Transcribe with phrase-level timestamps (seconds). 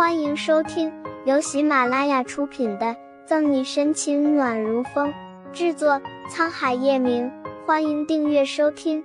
[0.00, 0.90] 欢迎收听
[1.26, 2.86] 由喜马拉雅出品的
[3.26, 5.12] 《赠你深情暖如风》，
[5.52, 7.30] 制作沧海夜明。
[7.66, 9.04] 欢迎订阅收听。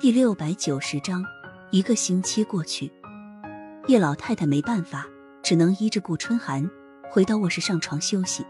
[0.00, 1.24] 第六百九十章，
[1.70, 2.90] 一个星期过去，
[3.86, 5.06] 叶老太太没办法，
[5.40, 6.68] 只能依着顾春寒
[7.08, 8.44] 回到卧室上床休息。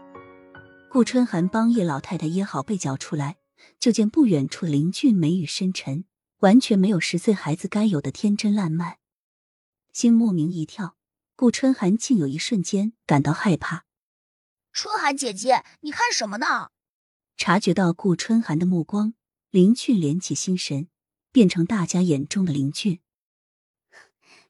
[0.89, 3.35] 顾春寒帮叶老太太掖好被角出来，
[3.79, 6.05] 就见不远处林俊眉宇深沉，
[6.39, 8.95] 完全没有十岁孩子该有的天真烂漫。
[9.97, 10.95] 心莫名一跳，
[11.35, 13.87] 顾春寒竟有一瞬间感到害怕。
[14.71, 16.69] 春寒姐姐，你看什么呢？
[17.35, 19.15] 察觉到顾春寒的目光，
[19.49, 20.89] 林俊敛起心神，
[21.31, 23.01] 变成大家眼中的林俊。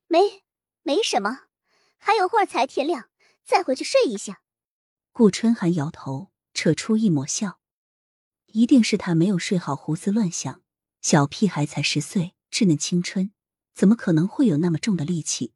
[0.08, 0.44] 没，
[0.84, 1.44] 没什么，
[1.98, 3.10] 还有会儿才天亮，
[3.46, 4.42] 再回去睡一下。
[5.14, 7.62] 顾春寒摇头，扯出一抹笑，
[8.48, 10.62] 一定是他没有睡好，胡思乱想。
[11.02, 13.32] 小屁孩才十岁，稚嫩青春。
[13.78, 15.54] 怎么可能会有那么重的力气？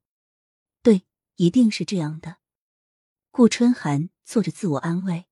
[0.84, 1.08] 对，
[1.38, 2.38] 一定是这样的。
[3.32, 5.26] 顾春寒做着自我安慰。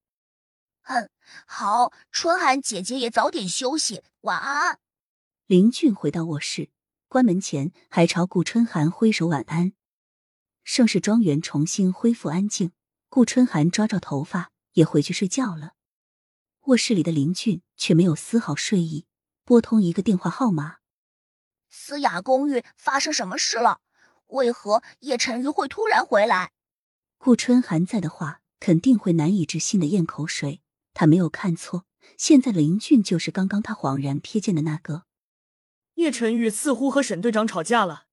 [0.85, 1.11] 嗯，
[1.45, 4.79] 好，春寒姐姐也早点休息，晚安。
[5.45, 6.71] 林俊回到卧室，
[7.07, 9.73] 关门前还朝顾春寒挥手晚安。
[10.63, 12.71] 盛世庄园重新恢复安静，
[13.07, 15.73] 顾春寒抓抓头发，也回去睡觉了。
[16.61, 19.05] 卧室里的林俊却没有丝毫睡意，
[19.43, 20.78] 拨通一个电话号码。
[21.89, 23.81] 思雅公寓发生什么事了？
[24.27, 26.51] 为何叶晨玉会突然回来？
[27.17, 30.61] 顾春寒在的话，肯定会难以置信的咽口水。
[30.93, 35.05] 他没有看错，现在的林俊就是刚刚他恍然瞥见的那个。
[35.95, 38.03] 叶晨玉似乎和沈队长吵架了，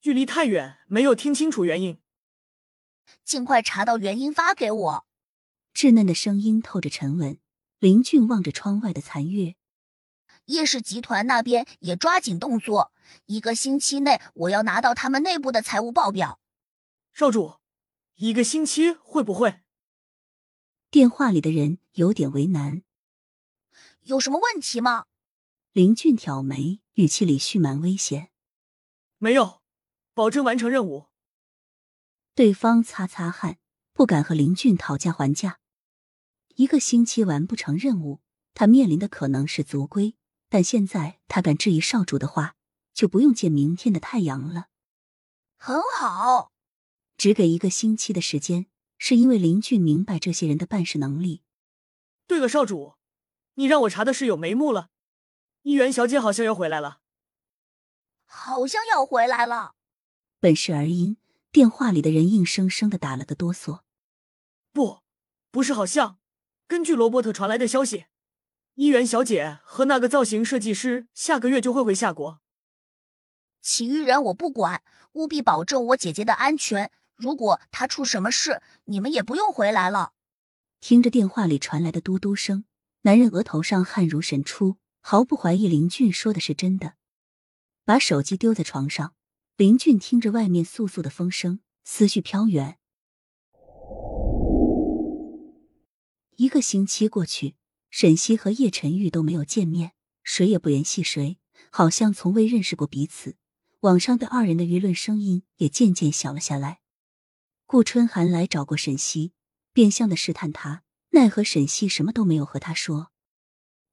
[0.00, 2.00] 距离太远，没有听清楚原因。
[3.22, 5.06] 尽快查到原因发给我。
[5.74, 7.36] 稚嫩的声音透着沉稳。
[7.78, 9.56] 林俊望着窗外的残月。
[10.46, 12.92] 叶氏集团那边也抓紧动作，
[13.26, 16.40] 一个星期内我要拿到他们内部的财务报表。
[17.12, 17.56] 少主，
[18.14, 19.60] 一个星期会不会？
[20.90, 22.82] 电话里的人有点为难。
[24.02, 25.06] 有什么问题吗？
[25.72, 28.30] 林俊挑眉，语气里蓄满危险。
[29.18, 29.62] 没有，
[30.14, 31.06] 保证完成任务。
[32.34, 33.58] 对方擦擦汗，
[33.92, 35.60] 不敢和林俊讨价还价。
[36.56, 38.20] 一个星期完不成任务，
[38.52, 40.16] 他面临的可能是族规。
[40.48, 42.56] 但现在他敢质疑少主的话，
[42.92, 44.68] 就不用见明天的太阳了。
[45.56, 46.52] 很好，
[47.16, 48.66] 只给一个星期的时间，
[48.98, 51.42] 是因为林俊明白这些人的办事能力。
[52.26, 52.94] 对了，少主，
[53.54, 54.90] 你让我查的事有眉目了。
[55.62, 57.00] 一元小姐好像要回来了，
[58.26, 59.74] 好像要回来了。
[60.40, 61.16] 本是而音，
[61.52, 63.82] 电话里的人硬生生的打了个哆嗦。
[64.72, 65.02] 不，
[65.52, 66.18] 不是好像，
[66.66, 68.06] 根据罗伯特传来的消息。
[68.74, 72.41] 伊元小姐和那个造型设计师下个月就会回夏国。
[73.62, 76.90] 其余人我不管，务必保证我姐姐的安全。
[77.16, 80.12] 如果她出什么事，你们也不用回来了。
[80.80, 82.64] 听着电话里传来的嘟嘟声，
[83.02, 86.94] 男人额头上汗如神出，毫不怀疑林俊说的是真的。
[87.84, 89.14] 把手机丢在床上，
[89.56, 92.78] 林俊听着外面簌簌的风声，思绪飘远。
[96.36, 97.54] 一个星期过去。
[97.90, 101.36] 沈西和叶晨玉都没有见面，谁也不联系谁，
[101.70, 103.36] 好像从未认识过彼此。
[103.82, 106.80] 网上对二人的舆论声音也渐渐小了下来。
[107.66, 109.32] 顾春寒来找过沈西，
[109.72, 113.10] 变相的试探他，奈何沈西什么都没有和他说。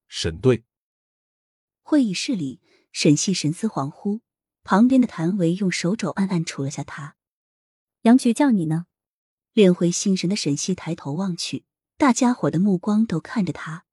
[0.08, 0.64] 沈队，
[1.82, 2.62] 会议室里，
[2.92, 4.22] 沈西神思恍惚，
[4.64, 7.16] 旁边的谭维用手肘暗暗杵了下他。
[8.04, 8.86] 杨局叫你呢。
[9.56, 11.66] 敛回心神的沈西抬头望去，
[11.98, 13.86] 大家伙的目光都看着他。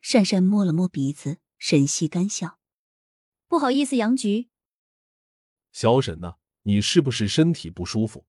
[0.00, 2.58] 珊珊摸了摸鼻子，沈西干笑
[3.46, 4.48] ：“不好意思，杨局。
[5.74, 8.24] 小沈呐，你是不是身体不舒服？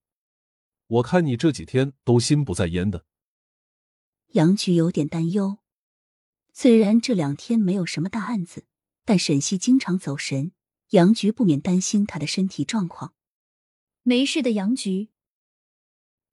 [0.88, 3.06] 我看你这几天都心不在焉的。”
[4.34, 5.60] 杨局有点担忧。
[6.52, 8.66] 虽然这两天没有什么大案子，
[9.06, 10.54] 但沈西经常走神，
[10.90, 13.14] 杨局不免担心他的身体状况。
[14.02, 15.10] 没事的，杨局。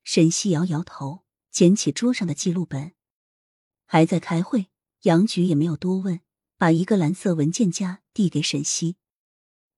[0.03, 2.93] 沈西摇摇头，捡起桌上的记录本，
[3.85, 4.67] 还在开会。
[5.03, 6.21] 杨局也没有多问，
[6.57, 8.95] 把一个蓝色文件夹递给沈西。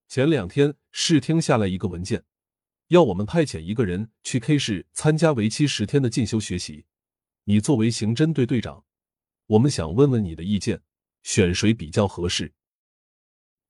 [0.08, 2.24] 前两天试听下来一个文件，
[2.88, 6.86] 要我们派遣一个人去 K 市参加为期十天的进修学习。
[7.46, 8.84] 你作为刑侦队队长，
[9.48, 10.82] 我们想问问你的意见，
[11.24, 12.54] 选谁比较合适？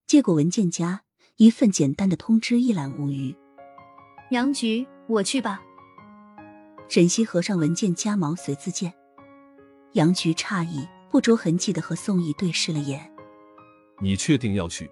[0.08, 1.04] 接过文件夹，
[1.38, 3.36] 一份简单的通知一览无余。
[4.32, 5.62] 杨局，我去吧。
[6.90, 8.94] 沈西合上文件夹，毛遂自荐。
[9.94, 10.88] 杨局诧异。
[11.12, 13.10] 不着痕迹的和宋义对视了眼，
[14.02, 14.92] 你确定要去？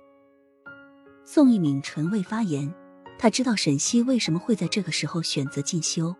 [1.25, 2.73] 宋义抿唇未发言，
[3.17, 6.13] 他知道沈西为什么会在这个时候选择进修。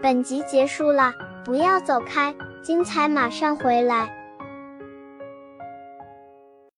[0.00, 1.12] 本集结束了，
[1.44, 4.19] 不要走开，精彩马上回来。